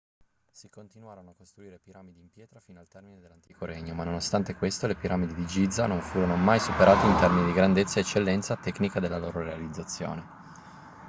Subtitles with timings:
[0.49, 4.87] si continuarono a costruire piramidi in pietra fino al termine dell'antico regno ma nonostante questo
[4.87, 8.99] le piramidi di giza non furono mai superate in termini di grandezza e eccellenza tecnica
[8.99, 10.29] della loro realizzazione